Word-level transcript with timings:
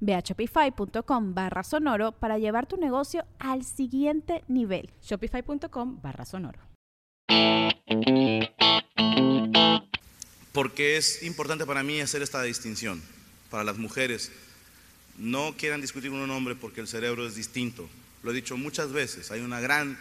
Ve 0.00 0.14
a 0.14 0.20
shopify.com 0.20 1.34
barra 1.34 1.62
sonoro 1.62 2.12
para 2.12 2.38
llevar 2.38 2.66
tu 2.66 2.76
negocio 2.76 3.24
al 3.38 3.64
siguiente 3.64 4.44
nivel. 4.48 4.90
Shopify.com 5.02 6.00
barra 6.02 6.24
sonoro. 6.24 6.60
Porque 10.52 10.96
es 10.96 11.22
importante 11.22 11.66
para 11.66 11.82
mí 11.82 12.00
hacer 12.00 12.22
esta 12.22 12.42
distinción. 12.42 13.02
Para 13.50 13.64
las 13.64 13.78
mujeres, 13.78 14.32
no 15.18 15.54
quieran 15.56 15.80
discutir 15.80 16.10
con 16.10 16.20
un 16.20 16.30
hombre 16.30 16.54
porque 16.54 16.80
el 16.80 16.88
cerebro 16.88 17.26
es 17.26 17.34
distinto. 17.34 17.88
Lo 18.22 18.30
he 18.30 18.34
dicho 18.34 18.56
muchas 18.56 18.92
veces, 18.92 19.30
hay 19.30 19.40
una 19.40 19.60
gran 19.60 19.98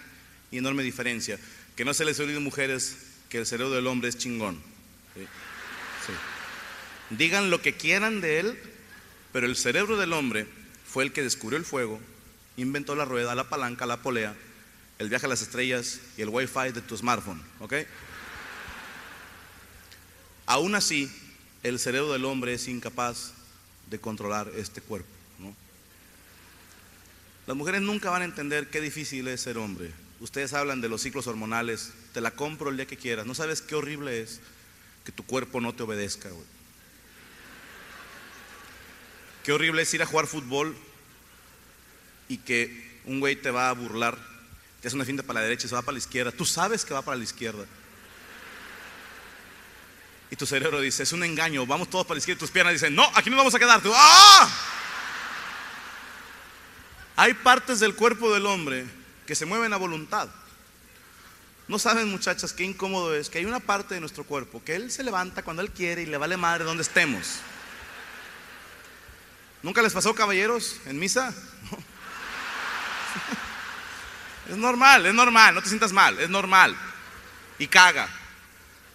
y 0.52 0.58
enorme 0.58 0.84
diferencia. 0.84 1.40
Que 1.76 1.86
no 1.86 1.94
se 1.94 2.06
les 2.06 2.20
olvide 2.20 2.40
mujeres 2.40 2.98
que 3.30 3.38
el 3.38 3.46
cerebro 3.46 3.74
del 3.74 3.88
hombre 3.88 4.10
es 4.10 4.18
chingón. 4.18 4.56
¿sí? 5.16 5.22
Sí. 6.06 7.16
Digan 7.16 7.50
lo 7.50 7.62
que 7.62 7.74
quieran 7.74 8.22
de 8.22 8.40
él, 8.40 8.60
pero 9.38 9.46
el 9.46 9.56
cerebro 9.56 9.98
del 9.98 10.14
hombre 10.14 10.48
fue 10.84 11.04
el 11.04 11.14
que 11.14 11.22
descubrió 11.22 11.60
el 11.60 11.64
fuego, 11.64 12.00
inventó 12.56 12.96
la 12.96 13.06
rueda, 13.06 13.36
la 13.36 13.48
palanca, 13.48 13.86
la 13.86 14.02
polea, 14.02 14.36
el 14.98 15.10
viaje 15.10 15.28
a 15.28 15.30
las 15.30 15.44
estrellas 15.44 16.00
y 16.18 16.24
el 16.24 16.30
wifi 16.30 16.72
de 16.74 16.82
tu 16.82 16.98
smartphone. 16.98 17.40
¿Ok? 17.60 17.74
Aún 20.48 20.74
así, 20.74 21.12
el 21.62 21.78
cerebro 21.78 22.12
del 22.12 22.26
hombre 22.26 22.56
es 22.56 22.68
incapaz 22.68 23.34
de 23.92 24.00
controlar 24.00 24.52
este 24.56 24.82
cuerpo. 24.82 25.08
Las 27.46 27.56
mujeres 27.56 27.84
nunca 27.84 28.10
van 28.10 28.24
a 28.24 28.26
entender 28.26 28.72
qué 28.72 28.82
difícil 28.82 29.28
es 29.28 29.42
ser 29.42 29.60
hombre. 29.60 29.92
Ustedes 30.20 30.54
hablan 30.54 30.82
de 30.82 30.90
los 30.90 31.04
ciclos 31.04 31.28
hormonales, 31.28 31.92
te 32.12 32.22
la 32.22 32.32
compro 32.32 32.72
el 32.72 32.78
día 32.78 32.88
que 32.88 32.98
quieras. 32.98 33.28
No 33.28 33.36
sabes 33.36 33.62
qué 33.62 33.76
horrible 33.76 34.20
es 34.20 34.40
que 35.06 35.12
tu 35.12 35.24
cuerpo 35.24 35.62
no 35.62 35.76
te 35.76 35.84
obedezca, 35.84 36.28
güey. 36.30 36.57
Qué 39.48 39.54
horrible 39.54 39.82
es 39.82 39.94
ir 39.94 40.04
a 40.04 40.06
jugar 40.06 40.28
fútbol 40.28 40.76
y 42.28 42.36
que 42.40 43.00
un 43.06 43.22
güey 43.22 43.38
te 43.38 43.50
va 43.50 43.70
a 43.70 43.72
burlar, 43.72 44.18
te 44.82 44.90
hace 44.90 44.98
una 44.98 45.06
finta 45.06 45.24
para 45.24 45.40
la 45.40 45.46
derecha 45.46 45.68
y 45.68 45.70
se 45.70 45.76
va 45.76 45.82
para 45.84 45.94
la 45.94 46.00
izquierda. 46.00 46.34
Tú 46.34 46.44
sabes 46.44 46.84
que 46.84 46.94
va 46.94 47.02
para 47.02 47.16
la 47.16 47.24
izquierda. 47.24 47.66
Y 50.30 50.36
tu 50.36 50.46
cerebro 50.46 50.82
dice, 50.82 51.04
es 51.04 51.14
un 51.14 51.24
engaño, 51.24 51.66
vamos 51.66 51.90
todos 51.90 52.06
para 52.06 52.16
la 52.16 52.20
izquierda. 52.20 52.40
Y 52.40 52.42
tus 52.42 52.52
piernas 52.52 52.74
dicen, 52.74 52.94
no, 52.94 53.10
aquí 53.16 53.30
nos 53.30 53.38
vamos 53.38 53.56
a 53.56 53.60
quedar. 53.60 53.82
¡ah! 53.96 54.50
Hay 57.16 57.34
partes 57.36 57.80
del 57.80 57.96
cuerpo 57.96 58.34
del 58.34 58.46
hombre 58.48 58.86
que 59.26 59.34
se 59.34 59.46
mueven 59.46 59.72
a 59.72 59.78
voluntad. 59.78 60.28
No 61.70 61.80
saben, 61.80 62.12
muchachas, 62.12 62.52
qué 62.52 62.66
incómodo 62.66 63.16
es 63.16 63.30
que 63.30 63.38
hay 63.38 63.46
una 63.46 63.62
parte 63.62 63.94
de 63.94 64.02
nuestro 64.02 64.26
cuerpo 64.26 64.62
que 64.62 64.76
él 64.76 64.92
se 64.92 65.04
levanta 65.04 65.42
cuando 65.42 65.62
él 65.62 65.72
quiere 65.72 66.02
y 66.02 66.06
le 66.06 66.18
vale 66.18 66.36
madre 66.36 66.66
donde 66.66 66.84
estemos. 66.84 67.40
¿Nunca 69.64 69.82
les 69.82 69.94
pasó, 69.94 70.14
caballeros, 70.14 70.78
en 70.86 71.00
misa? 71.00 71.34
Es 74.50 74.56
normal, 74.56 75.06
es 75.06 75.14
normal, 75.14 75.56
no 75.56 75.62
te 75.62 75.68
sientas 75.68 75.92
mal, 75.92 76.18
es 76.20 76.30
normal. 76.30 76.76
Y 77.60 77.68
caga. 77.68 78.08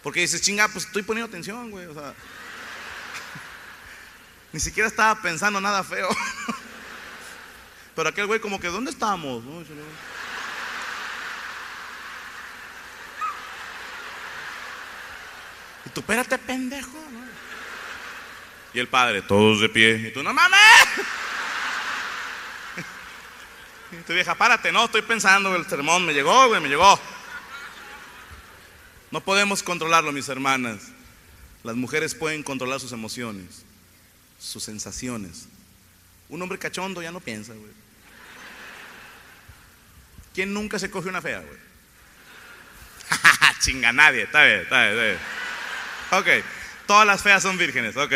Porque 0.03 0.21
dices, 0.21 0.41
chinga, 0.41 0.67
pues 0.69 0.87
estoy 0.87 1.03
poniendo 1.03 1.29
atención, 1.29 1.71
güey. 1.71 1.87
O 1.87 1.95
sea, 1.95 2.15
ni 4.53 4.61
siquiera 4.61 4.89
estaba 4.89 5.21
pensando 5.21 5.61
nada 5.61 5.85
feo. 5.85 6.09
Pero 7.95 8.09
aquel 8.09 8.27
güey 8.27 8.41
como 8.41 8.59
que, 8.59 8.69
¿dónde 8.69 8.91
estamos? 8.91 9.45
Y 15.85 15.91
tú, 15.91 16.01
espérate, 16.01 16.39
pendejo. 16.39 16.99
¿no? 17.13 17.32
Y 18.75 18.79
el 18.79 18.89
padre, 18.89 19.23
todos 19.23 19.61
de 19.61 19.69
pie. 19.69 20.09
Y 20.09 20.13
tú, 20.13 20.23
no 20.23 20.33
mames. 20.33 20.59
Y 23.93 23.97
tu 24.05 24.15
vieja, 24.15 24.35
párate, 24.35 24.73
no, 24.73 24.87
estoy 24.87 25.03
pensando, 25.03 25.55
el 25.55 25.67
sermón 25.67 26.07
me 26.07 26.15
llegó, 26.15 26.49
güey, 26.49 26.63
me 26.63 26.71
llegó. 26.71 26.99
No 29.11 29.21
podemos 29.21 29.63
controlarlo, 29.63 30.13
mis 30.13 30.31
hermanas. 30.31 30.89
Las 31.63 31.77
mujeres 31.77 32.15
pueden 32.15 32.43
controlar 32.43 32.81
sus 32.81 32.93
emociones, 32.93 33.65
sus 34.41 34.65
sensaciones. 34.65 35.47
Un 36.31 36.41
hombre 36.41 36.59
cachondo 36.59 37.03
ya 37.03 37.13
no 37.13 37.21
piensa, 37.21 37.53
güey. 37.53 37.71
¿Quién 40.35 40.55
nunca 40.55 40.79
se 40.79 40.91
coge 40.91 41.11
una 41.11 41.21
fea, 41.21 41.41
güey? 41.41 41.59
Chinga, 43.61 43.93
nadie, 43.93 44.23
está 44.23 44.43
bien, 44.45 44.61
está 44.61 44.89
bien, 44.89 44.93
está 44.93 45.05
bien. 45.05 46.41
Ok, 46.41 46.45
todas 46.87 47.07
las 47.07 47.23
feas 47.23 47.43
son 47.43 47.59
vírgenes, 47.59 47.95
ok. 47.97 48.13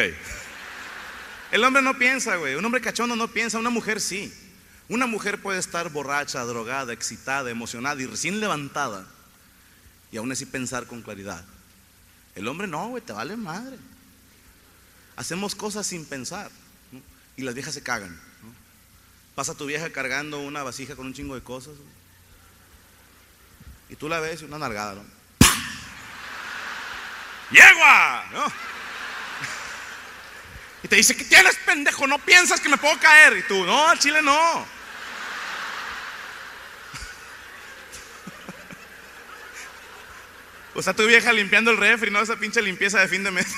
El 1.52 1.64
hombre 1.64 1.82
no 1.82 1.96
piensa, 1.96 2.36
güey. 2.36 2.54
Un 2.54 2.64
hombre 2.64 2.80
cachondo 2.80 3.16
no 3.16 3.28
piensa, 3.28 3.58
una 3.58 3.70
mujer 3.70 4.00
sí. 4.00 4.32
Una 4.88 5.06
mujer 5.06 5.40
puede 5.40 5.58
estar 5.58 5.90
borracha, 5.90 6.44
drogada, 6.44 6.92
excitada, 6.92 7.50
emocionada 7.50 8.00
y 8.00 8.06
recién 8.06 8.40
levantada 8.40 9.06
y 10.12 10.16
aún 10.16 10.30
así 10.30 10.46
pensar 10.46 10.86
con 10.86 11.02
claridad. 11.02 11.44
El 12.34 12.48
hombre 12.48 12.66
no, 12.66 12.88
güey, 12.88 13.02
te 13.02 13.12
vale 13.12 13.36
madre. 13.36 13.76
Hacemos 15.16 15.54
cosas 15.54 15.86
sin 15.86 16.04
pensar 16.04 16.50
y 17.36 17.42
las 17.42 17.54
viejas 17.54 17.74
se 17.74 17.82
cagan. 17.82 18.18
Pasa 19.34 19.54
tu 19.54 19.66
vieja 19.66 19.90
cargando 19.90 20.38
una 20.40 20.62
vasija 20.62 20.96
con 20.96 21.06
un 21.06 21.14
chingo 21.14 21.34
de 21.34 21.42
cosas 21.42 21.74
y 23.88 23.96
tú 23.96 24.08
la 24.08 24.20
ves 24.20 24.42
una 24.42 24.58
nalgada, 24.58 24.94
¿no? 24.94 25.04
¡Yegua! 27.50 28.24
¿no? 28.32 28.75
Y 30.86 30.88
te 30.88 30.94
dice, 30.94 31.16
¿qué 31.16 31.24
tienes, 31.24 31.56
pendejo? 31.66 32.06
No 32.06 32.16
piensas 32.20 32.60
que 32.60 32.68
me 32.68 32.76
puedo 32.76 32.96
caer. 33.00 33.36
Y 33.38 33.42
tú, 33.42 33.66
no, 33.66 33.88
al 33.88 33.98
chile 33.98 34.22
no. 34.22 34.30
O 40.76 40.82
sea, 40.82 40.94
tu 40.94 41.04
vieja 41.04 41.32
limpiando 41.32 41.72
el 41.72 41.76
refri, 41.76 42.12
¿no? 42.12 42.20
Esa 42.20 42.36
pinche 42.36 42.62
limpieza 42.62 43.00
de 43.00 43.08
fin 43.08 43.24
de 43.24 43.32
mes. 43.32 43.48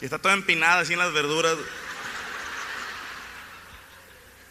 y 0.00 0.06
está 0.06 0.18
toda 0.18 0.34
empinada 0.34 0.80
así 0.80 0.94
en 0.94 0.98
las 0.98 1.12
verduras. 1.12 1.56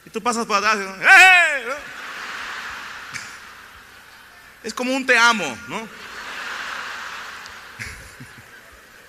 Y 0.05 0.09
tú 0.09 0.23
pasas 0.23 0.45
por 0.45 0.55
atrás 0.55 0.77
¿no? 0.77 0.95
¡Eh! 1.03 1.65
Es 4.63 4.73
como 4.73 4.95
un 4.95 5.05
te 5.05 5.17
amo, 5.17 5.57
¿no? 5.67 5.85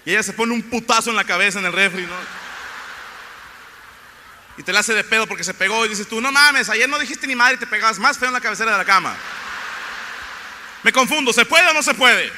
Y 0.05 0.11
ella 0.11 0.23
se 0.23 0.33
pone 0.33 0.53
un 0.53 0.63
putazo 0.63 1.11
en 1.11 1.17
la 1.17 1.25
cabeza 1.25 1.59
en 1.59 1.67
el 1.67 1.73
refri, 1.73 2.03
¿no? 2.03 2.43
Y 4.59 4.63
te 4.63 4.73
la 4.73 4.81
hace 4.81 4.95
de 4.95 5.05
pedo 5.05 5.27
porque 5.27 5.45
se 5.45 5.55
pegó 5.55 5.87
y 5.87 5.89
dices 5.89 6.07
tú, 6.07 6.21
no 6.21 6.31
mames, 6.31 6.69
ayer 6.69 6.89
no 6.89 6.99
dijiste 6.99 7.27
ni 7.27 7.35
madre 7.35 7.55
y 7.55 7.59
te 7.59 7.67
pegabas 7.67 7.99
más 7.99 8.19
feo 8.19 8.29
en 8.29 8.35
la 8.35 8.41
cabecera 8.41 8.73
de 8.73 8.79
la 8.79 8.85
cama. 8.85 9.17
Me 10.83 10.93
confundo, 10.93 11.33
¿se 11.33 11.45
puede 11.45 11.69
o 11.69 11.75
no 11.75 11.83
se 11.83 11.95
puede? 11.95 12.31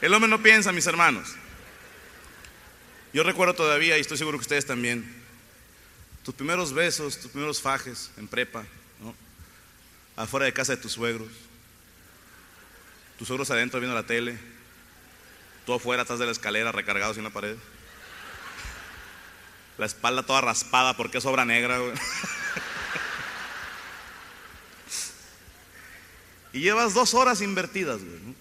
El 0.00 0.12
hombre 0.14 0.28
no 0.28 0.42
piensa, 0.42 0.72
mis 0.72 0.86
hermanos. 0.86 1.36
Yo 3.12 3.22
recuerdo 3.22 3.54
todavía, 3.54 3.98
y 3.98 4.00
estoy 4.00 4.18
seguro 4.18 4.38
que 4.38 4.42
ustedes 4.42 4.66
también, 4.66 5.22
tus 6.24 6.34
primeros 6.34 6.72
besos, 6.72 7.18
tus 7.20 7.30
primeros 7.30 7.60
fajes 7.60 8.10
en 8.16 8.26
prepa, 8.28 8.64
¿no? 9.00 9.14
afuera 10.16 10.46
de 10.46 10.52
casa 10.52 10.76
de 10.76 10.82
tus 10.82 10.92
suegros, 10.92 11.28
tus 13.18 13.28
suegros 13.28 13.50
adentro 13.50 13.80
viendo 13.80 13.94
la 13.94 14.06
tele, 14.06 14.38
tú 15.66 15.74
afuera 15.74 16.02
atrás 16.02 16.18
de 16.18 16.26
la 16.26 16.32
escalera 16.32 16.72
recargados 16.72 17.16
en 17.18 17.24
la 17.24 17.30
pared, 17.30 17.56
la 19.78 19.86
espalda 19.86 20.24
toda 20.24 20.40
raspada 20.40 20.96
porque 20.96 21.18
es 21.18 21.26
obra 21.26 21.44
negra. 21.44 21.78
Güey. 21.78 21.92
Y 26.52 26.60
llevas 26.60 26.92
dos 26.94 27.14
horas 27.14 27.40
invertidas, 27.40 28.04
güey. 28.04 28.34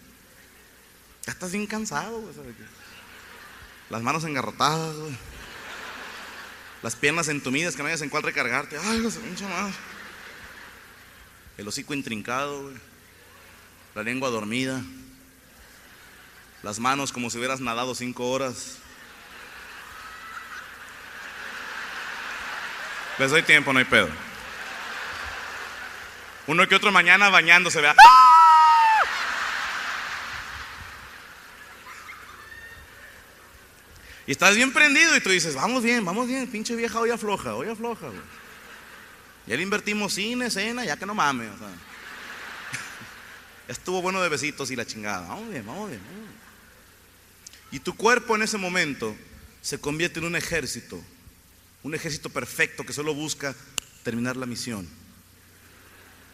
Ya 1.26 1.32
estás 1.32 1.52
bien 1.52 1.66
cansado, 1.66 2.20
güey. 2.20 2.34
Las 3.90 4.02
manos 4.02 4.24
engarrotadas, 4.26 4.96
güey. 4.96 5.18
Las 6.84 6.96
piernas 6.96 7.30
entumidas 7.30 7.76
que 7.76 7.84
no 7.84 7.88
hayas 7.88 8.02
en 8.02 8.10
cuál 8.10 8.24
recargarte. 8.24 8.78
Ay, 8.78 9.00
pinche 9.00 9.48
madre. 9.48 9.74
El 11.58 11.68
hocico 11.68 11.94
intrincado, 11.94 12.64
güey. 12.64 12.91
La 13.96 14.04
lengua 14.04 14.30
dormida. 14.30 14.82
Las 16.64 16.80
manos 16.80 17.12
como 17.12 17.30
si 17.30 17.38
hubieras 17.38 17.60
nadado 17.60 17.96
cinco 17.96 18.30
horas. 18.30 18.78
Les 23.18 23.30
doy 23.32 23.44
tiempo, 23.44 23.74
no 23.74 23.80
hay 23.80 23.86
pedo. 23.86 24.10
Uno 26.48 26.68
que 26.68 26.76
otro 26.76 26.92
mañana 26.92 27.30
bañándose, 27.30 27.82
vea. 27.82 27.96
Y 34.26 34.32
estás 34.32 34.56
bien 34.56 34.72
prendido 34.72 35.16
y 35.18 35.22
tú 35.22 35.30
dices, 35.30 35.56
vamos 35.56 35.84
bien, 35.84 36.06
vamos 36.06 36.28
bien, 36.28 36.48
pinche 36.48 36.76
vieja 36.76 37.00
hoy 37.00 37.10
afloja, 37.10 37.56
hoy 37.56 37.68
afloja, 37.68 38.08
güey. 38.08 38.22
Ya 39.48 39.58
le 39.58 39.64
invertimos 39.64 40.14
cine, 40.14 40.46
escena, 40.46 40.86
ya 40.86 40.96
que 40.96 41.06
no 41.06 41.14
mames, 41.14 41.50
o 41.54 41.58
sea. 41.58 41.91
Estuvo 43.72 44.02
bueno 44.02 44.22
de 44.22 44.28
besitos 44.28 44.70
y 44.70 44.76
la 44.76 44.86
chingada. 44.86 45.30
Vamos 45.30 45.50
bien, 45.50 45.66
vamos 45.66 45.90
bien, 45.90 46.02
vamos 46.04 46.20
bien. 46.20 46.42
Y 47.72 47.80
tu 47.80 47.96
cuerpo 47.96 48.36
en 48.36 48.42
ese 48.42 48.58
momento 48.58 49.16
se 49.62 49.80
convierte 49.80 50.20
en 50.20 50.26
un 50.26 50.36
ejército, 50.36 51.02
un 51.82 51.96
ejército 51.96 52.30
perfecto 52.30 52.86
que 52.86 52.92
solo 52.92 53.14
busca 53.14 53.56
terminar 54.04 54.36
la 54.36 54.46
misión, 54.46 54.90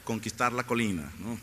conquistar 0.03 0.51
la 0.51 0.63
colina, 0.63 1.11
¿no? 1.19 1.39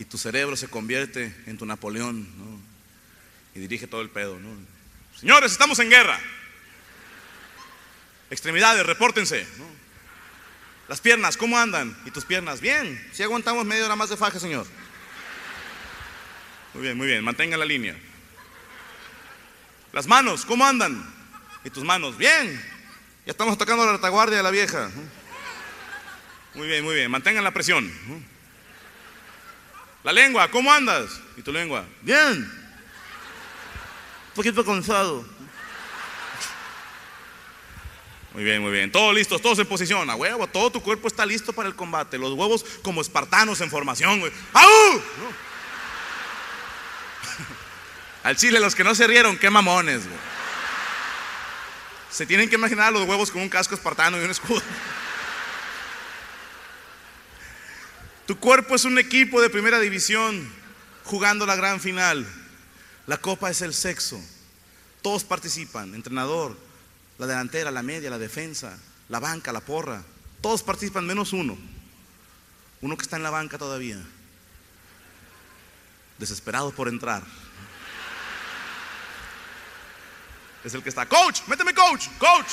Y 0.00 0.04
tu 0.04 0.18
cerebro 0.18 0.56
se 0.56 0.66
convierte 0.66 1.32
en 1.46 1.56
tu 1.58 1.64
Napoleón, 1.64 2.26
¿no? 2.36 2.60
Y 3.54 3.60
dirige 3.60 3.86
todo 3.86 4.00
el 4.00 4.10
pedo, 4.10 4.40
¿no? 4.40 4.48
Señores, 5.20 5.52
estamos 5.52 5.78
en 5.78 5.88
guerra. 5.88 6.18
Extremidades, 8.28 8.84
repórtense. 8.84 9.46
¿no? 9.58 9.81
Las 10.92 11.00
piernas, 11.00 11.38
¿cómo 11.38 11.56
andan? 11.56 11.96
¿Y 12.04 12.10
tus 12.10 12.26
piernas? 12.26 12.60
Bien. 12.60 13.02
Si 13.14 13.22
aguantamos 13.22 13.64
media 13.64 13.86
hora 13.86 13.96
más 13.96 14.10
de 14.10 14.16
faja, 14.18 14.38
señor. 14.38 14.66
Muy 16.74 16.82
bien, 16.82 16.98
muy 16.98 17.06
bien. 17.06 17.24
Mantenga 17.24 17.56
la 17.56 17.64
línea. 17.64 17.96
Las 19.94 20.06
manos, 20.06 20.44
¿cómo 20.44 20.66
andan? 20.66 21.02
¿Y 21.64 21.70
tus 21.70 21.82
manos? 21.82 22.18
Bien. 22.18 22.62
Ya 23.24 23.30
estamos 23.30 23.56
tocando 23.56 23.86
la 23.86 23.92
retaguardia 23.92 24.36
de 24.36 24.42
la 24.42 24.50
vieja. 24.50 24.90
Muy 26.52 26.66
bien, 26.66 26.84
muy 26.84 26.94
bien. 26.94 27.10
Mantengan 27.10 27.42
la 27.42 27.52
presión. 27.52 27.90
La 30.04 30.12
lengua, 30.12 30.50
¿cómo 30.50 30.70
andas? 30.70 31.22
¿Y 31.38 31.40
tu 31.40 31.54
lengua? 31.54 31.86
Bien. 32.02 32.36
Un 32.36 34.34
poquito 34.34 34.62
cansado. 34.62 35.26
Muy 38.34 38.44
bien, 38.44 38.62
muy 38.62 38.72
bien. 38.72 38.90
Todos 38.90 39.14
listos, 39.14 39.42
todos 39.42 39.58
en 39.58 39.66
posición. 39.66 40.08
A 40.08 40.14
huevo, 40.14 40.46
todo 40.46 40.70
tu 40.72 40.82
cuerpo 40.82 41.08
está 41.08 41.26
listo 41.26 41.52
para 41.52 41.68
el 41.68 41.74
combate. 41.74 42.16
Los 42.16 42.32
huevos 42.32 42.64
como 42.82 43.02
espartanos 43.02 43.60
en 43.60 43.70
formación, 43.70 44.20
güey. 44.20 44.32
¡Au! 44.54 45.02
Al 48.22 48.36
chile, 48.36 48.58
los 48.60 48.74
que 48.74 48.84
no 48.84 48.94
se 48.94 49.06
rieron, 49.06 49.36
qué 49.36 49.50
mamones, 49.50 50.06
güey. 50.06 50.18
Se 52.10 52.26
tienen 52.26 52.48
que 52.48 52.56
imaginar 52.56 52.88
a 52.88 52.90
los 52.90 53.08
huevos 53.08 53.30
con 53.30 53.42
un 53.42 53.48
casco 53.48 53.74
espartano 53.74 54.20
y 54.20 54.24
un 54.24 54.30
escudo. 54.30 54.62
Tu 58.26 58.38
cuerpo 58.38 58.76
es 58.76 58.84
un 58.84 58.98
equipo 58.98 59.42
de 59.42 59.50
primera 59.50 59.80
división 59.80 60.48
jugando 61.04 61.44
la 61.44 61.56
gran 61.56 61.80
final. 61.80 62.26
La 63.06 63.16
copa 63.16 63.50
es 63.50 63.62
el 63.62 63.74
sexo. 63.74 64.22
Todos 65.02 65.24
participan, 65.24 65.94
entrenador, 65.94 66.56
la 67.18 67.26
delantera, 67.26 67.70
la 67.70 67.82
media, 67.82 68.10
la 68.10 68.18
defensa, 68.18 68.78
la 69.08 69.20
banca, 69.20 69.52
la 69.52 69.60
porra. 69.60 70.02
Todos 70.40 70.62
participan 70.62 71.06
menos 71.06 71.32
uno. 71.32 71.56
Uno 72.80 72.96
que 72.96 73.02
está 73.02 73.16
en 73.16 73.22
la 73.22 73.30
banca 73.30 73.58
todavía. 73.58 73.98
Desesperado 76.18 76.72
por 76.72 76.88
entrar. 76.88 77.22
Es 80.64 80.74
el 80.74 80.82
que 80.82 80.88
está, 80.88 81.06
coach, 81.06 81.40
méteme 81.48 81.74
coach, 81.74 82.06
coach, 82.18 82.52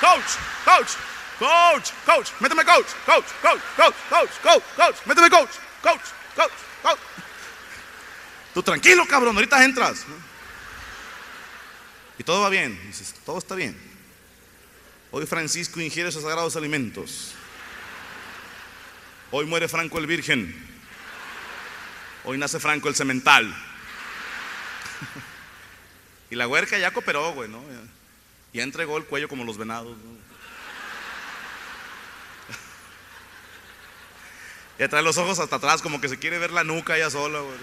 coach, 0.00 0.36
coach, 0.64 0.90
coach, 1.38 1.90
coach, 2.04 2.30
méteme 2.40 2.64
coach, 2.64 2.86
coach, 3.06 3.24
coach, 3.40 3.60
coach, 3.76 3.94
coach, 4.10 4.30
coach, 4.42 4.62
coach, 4.76 5.06
méteme 5.06 5.30
coach, 5.30 5.50
coach, 5.82 6.00
coach, 6.36 6.52
coach. 6.82 6.98
Tú 8.52 8.62
tranquilo, 8.62 9.06
cabrón, 9.06 9.34
ahorita 9.36 9.64
entras. 9.64 10.04
Y 12.18 12.24
todo 12.24 12.42
va 12.42 12.50
bien, 12.50 12.78
dices, 12.86 13.14
todo 13.24 13.38
está 13.38 13.54
bien. 13.54 13.87
Hoy 15.10 15.26
Francisco 15.26 15.80
ingiere 15.80 16.10
esos 16.10 16.22
sagrados 16.22 16.54
alimentos. 16.56 17.32
Hoy 19.30 19.46
muere 19.46 19.68
Franco 19.68 19.98
el 19.98 20.06
Virgen. 20.06 20.54
Hoy 22.24 22.36
nace 22.36 22.60
Franco 22.60 22.88
el 22.88 22.94
Cemental. 22.94 23.52
Y 26.30 26.34
la 26.34 26.46
huerca 26.46 26.78
ya 26.78 26.90
cooperó, 26.90 27.32
güey, 27.32 27.48
¿no? 27.48 27.64
Ya 28.52 28.62
entregó 28.62 28.98
el 28.98 29.06
cuello 29.06 29.30
como 29.30 29.44
los 29.44 29.56
venados. 29.56 29.96
¿no? 29.96 30.04
Ya 34.78 34.88
trae 34.88 35.02
los 35.02 35.16
ojos 35.16 35.38
hasta 35.38 35.56
atrás, 35.56 35.80
como 35.80 36.02
que 36.02 36.10
se 36.10 36.18
quiere 36.18 36.38
ver 36.38 36.50
la 36.50 36.64
nuca 36.64 36.98
ya 36.98 37.08
sola, 37.08 37.40
güey. 37.40 37.56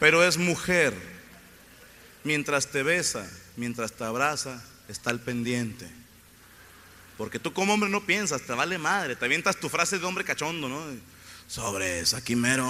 Pero 0.00 0.24
es 0.24 0.38
mujer. 0.38 1.17
Mientras 2.24 2.68
te 2.68 2.82
besa, 2.82 3.28
mientras 3.56 3.92
te 3.92 4.04
abraza, 4.04 4.62
está 4.88 5.10
al 5.10 5.20
pendiente. 5.20 5.88
Porque 7.16 7.38
tú 7.38 7.52
como 7.52 7.74
hombre 7.74 7.90
no 7.90 8.04
piensas, 8.04 8.42
te 8.42 8.52
vale 8.52 8.78
madre, 8.78 9.16
te 9.16 9.24
avientas 9.24 9.56
tu 9.56 9.68
frase 9.68 9.98
de 9.98 10.06
hombre 10.06 10.24
cachondo, 10.24 10.68
¿no? 10.68 10.84
Sobres, 11.48 12.14
aquí 12.14 12.36
mero. 12.36 12.68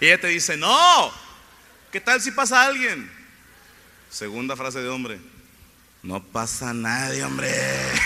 Y 0.00 0.06
ella 0.06 0.20
te 0.20 0.28
dice, 0.28 0.56
no, 0.56 1.12
¿qué 1.90 2.00
tal 2.00 2.20
si 2.20 2.30
pasa 2.30 2.64
alguien? 2.64 3.10
Segunda 4.10 4.56
frase 4.56 4.80
de 4.80 4.88
hombre, 4.88 5.20
no 6.02 6.22
pasa 6.22 6.72
nadie, 6.72 7.24
hombre. 7.24 7.52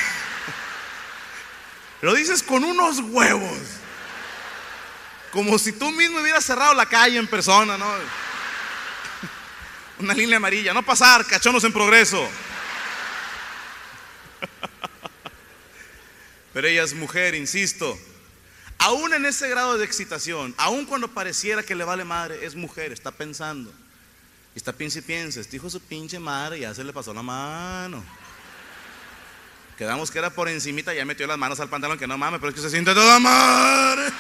Lo 2.03 2.15
dices 2.15 2.43
con 2.43 2.65
unos 2.65 3.01
huevos. 3.01 3.82
Como 5.33 5.59
si 5.59 5.73
tú 5.73 5.91
mismo 5.91 6.21
hubieras 6.21 6.45
cerrado 6.45 6.75
la 6.75 6.87
calle 6.87 7.19
en 7.19 7.27
persona, 7.27 7.79
¿no? 7.79 7.91
Una 9.99 10.13
línea 10.13 10.37
amarilla, 10.37 10.75
no 10.75 10.83
pasar, 10.85 11.27
cachonos 11.27 11.65
en 11.65 11.73
progreso. 11.73 12.29
Pero 16.53 16.69
ella 16.69 16.83
es 16.83 16.93
mujer, 16.93 17.35
insisto. 17.35 17.99
Aún 18.79 19.15
en 19.15 19.25
ese 19.25 19.49
grado 19.49 19.79
de 19.79 19.87
excitación, 19.87 20.55
aún 20.59 20.85
cuando 20.85 21.09
pareciera 21.09 21.63
que 21.63 21.75
le 21.75 21.85
vale 21.85 22.05
madre, 22.05 22.45
es 22.45 22.55
mujer, 22.55 22.93
está 22.93 23.11
pensando. 23.11 23.73
Y 24.55 24.59
está 24.59 24.75
piensa 24.75 24.99
y 24.99 25.03
piensa, 25.03 25.41
este 25.41 25.57
hijo 25.57 25.71
su 25.71 25.81
pinche 25.81 26.19
madre 26.19 26.61
ya 26.61 26.75
se 26.75 26.85
le 26.85 26.93
pasó 26.93 27.15
la 27.15 27.23
mano. 27.23 28.05
Quedamos 29.79 30.11
que 30.11 30.19
era 30.19 30.29
por 30.29 30.49
encimita, 30.51 30.93
ya 30.93 31.07
metió 31.07 31.27
las 31.27 31.39
manos 31.39 31.59
al 31.61 31.71
pantalón, 31.71 31.99
que 31.99 32.07
no 32.07 32.19
mames, 32.19 32.39
pero 32.39 32.51
es 32.51 32.55
que 32.57 32.61
se 32.61 32.69
siente 32.69 32.93
toda 32.93 33.19
madre. 33.19 34.13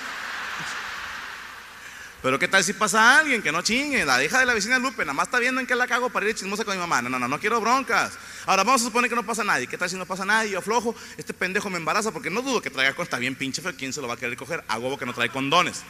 Pero 2.23 2.39
qué 2.39 2.47
tal 2.47 2.63
si 2.63 2.73
pasa 2.73 3.19
alguien 3.19 3.43
que 3.43 3.51
no 3.51 3.63
chingue, 3.63 4.05
la 4.05 4.23
hija 4.23 4.39
de 4.39 4.47
la 4.47 4.55
vecina 4.55 4.79
Lupe, 4.79 5.05
nada 5.05 5.13
más 5.13 5.27
está 5.27 5.41
viendo 5.41 5.61
en 5.61 5.67
qué 5.67 5.75
la 5.75 5.89
cago 5.89 6.09
para 6.09 6.29
ir 6.29 6.37
chismosa 6.37 6.65
con 6.65 6.75
mi 6.75 6.81
mamá. 6.81 7.03
No, 7.03 7.09
no, 7.09 7.19
no, 7.19 7.27
no 7.27 7.41
quiero 7.41 7.61
broncas. 7.61 8.13
Ahora 8.47 8.63
vamos 8.63 8.81
a 8.81 8.85
suponer 8.85 9.11
que 9.11 9.17
no 9.17 9.27
pasa 9.27 9.43
nadie. 9.43 9.67
¿Qué 9.67 9.77
tal 9.77 9.91
si 9.91 9.97
no 9.97 10.07
pasa 10.07 10.25
nadie? 10.25 10.53
Yo 10.53 10.61
aflojo, 10.61 10.95
este 11.17 11.35
pendejo 11.35 11.69
me 11.69 11.79
embaraza 11.79 12.13
porque 12.13 12.31
no 12.31 12.41
dudo 12.41 12.63
que 12.63 12.71
traiga 12.71 12.95
con, 12.95 13.03
está 13.03 13.19
bien 13.19 13.35
pinche, 13.35 13.61
pero 13.61 13.77
¿quién 13.77 13.93
se 13.93 14.01
lo 14.01 14.07
va 14.07 14.15
a 14.15 14.17
querer 14.17 14.37
coger? 14.37 14.63
A 14.69 14.79
huevo 14.79 14.97
que 14.97 15.05
no 15.05 15.13
trae 15.13 15.31
condones. 15.31 15.83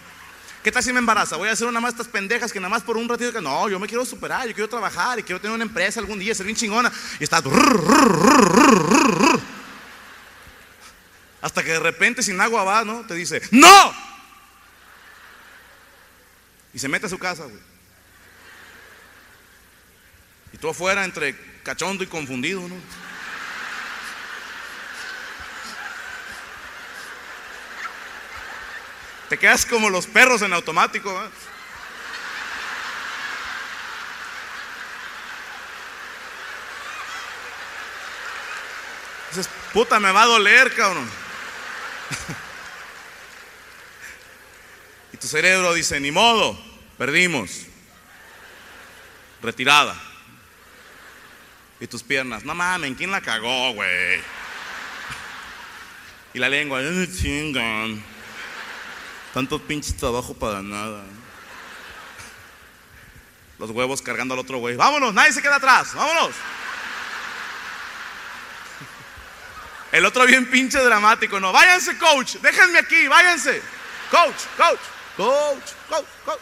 ¿Qué 0.65 0.73
tal 0.73 0.83
si 0.83 0.93
me 0.95 1.01
embaraza? 1.01 1.37
Voy 1.37 1.51
a 1.51 1.53
hacer 1.53 1.67
una 1.67 1.81
más 1.81 1.93
estas 1.93 2.09
pendejas 2.09 2.51
que 2.51 2.61
nada 2.61 2.71
más 2.71 2.83
por 2.83 2.97
un 2.97 3.09
ratito 3.09 3.31
que 3.31 3.43
no, 3.43 3.69
yo 3.69 3.79
me 3.79 3.87
quiero 3.87 4.07
superar, 4.07 4.47
yo 4.49 4.55
quiero 4.55 4.69
trabajar 4.69 5.19
y 5.19 5.25
quiero 5.25 5.41
tener 5.41 5.55
una 5.55 5.65
empresa 5.65 6.01
algún 6.01 6.19
día, 6.19 6.35
ser 6.35 6.47
bien 6.47 6.57
chingona. 6.57 6.91
Y 7.21 7.25
está. 7.25 7.43
Hasta 11.43 11.63
que 11.63 11.73
de 11.73 11.81
repente 11.81 12.23
sin 12.23 12.41
agua 12.41 12.65
va, 12.65 12.85
¿no? 12.85 13.05
Te 13.07 13.15
dice, 13.15 13.43
¡No! 13.51 14.12
Y 16.75 16.79
se 16.79 16.89
mete 16.89 17.07
a 17.07 17.11
su 17.11 17.19
casa, 17.19 17.45
güey. 17.45 17.59
Y 20.53 20.59
tú 20.59 20.69
afuera 20.69 21.05
entre 21.05 21.37
cachondo 21.63 22.05
y 22.05 22.07
confundido, 22.07 22.61
¿no? 22.69 22.77
Te 29.29 29.39
quedas 29.39 29.65
como 29.65 29.89
los 29.89 30.07
perros 30.07 30.43
en 30.43 30.53
automático. 30.53 31.11
¿eh? 31.25 31.29
Dices, 39.31 39.49
puta, 39.73 39.99
me 39.99 40.13
va 40.13 40.25
a 40.25 40.27
doler, 40.27 40.75
cabrón. 40.75 41.09
tu 45.23 45.29
cerebro 45.29 45.73
dice, 45.73 46.01
ni 46.01 46.11
modo, 46.11 46.61
perdimos. 46.99 47.67
Retirada. 49.41 49.95
Y 51.79 51.87
tus 51.87 52.03
piernas, 52.03 52.45
no 52.45 52.57
mames, 52.57 52.97
¿quién 52.97 53.13
la 53.13 53.21
cagó, 53.21 53.73
güey? 53.73 54.21
Y 56.35 56.41
la 56.41 56.49
lengua, 56.49 56.81
"Ay, 56.81 57.09
chingan. 57.17 58.05
Tanto 59.33 59.61
pinche 59.61 59.93
trabajo 59.93 60.35
para 60.35 60.61
nada. 60.61 61.05
Los 63.61 63.71
huevos 63.71 64.03
cargando 64.03 64.35
al 64.35 64.41
otro 64.41 64.59
güey. 64.59 64.75
Vámonos, 64.75 65.15
nadie 65.15 65.33
se 65.33 65.41
queda 65.41 65.57
atrás, 65.57 65.95
vámonos. 65.95 66.35
El 69.93 70.05
otro 70.05 70.27
bien 70.27 70.51
pinche 70.51 70.79
dramático, 70.79 71.39
no. 71.39 71.53
Váyanse, 71.53 71.97
coach, 71.97 72.37
déjenme 72.39 72.81
aquí, 72.81 73.07
váyanse. 73.07 73.63
Coach, 74.11 74.47
coach, 74.57 74.81
coach, 75.17 75.75
coach, 75.91 76.07
coach. 76.25 76.41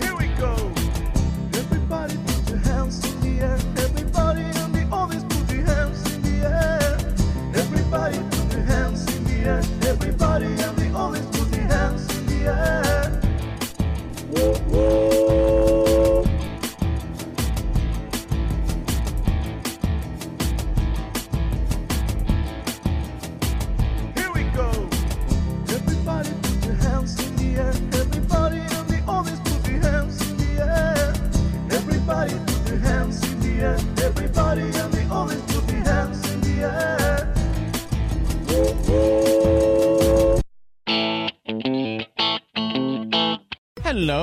Here 0.00 0.16
we 0.16 0.26
go. 0.34 0.54
Everybody 1.54 2.16
put 2.26 2.48
your 2.48 2.58
hands 2.58 3.04
in 3.04 3.20
the 3.20 3.44
air. 3.44 3.58
Everybody, 3.78 4.42
and 4.42 4.72
me 4.74 4.84
always 4.90 5.22
put 5.24 5.48
your 5.52 5.64
hands 5.64 6.12
in 6.12 6.22
the 6.22 6.48
air. 6.48 6.98
Everybody 7.54 8.18
put 8.30 8.52
your 8.52 8.64
hands 8.64 9.06
in 9.14 9.24
the 9.24 9.48
air. 9.48 9.62
Everybody 9.88 10.21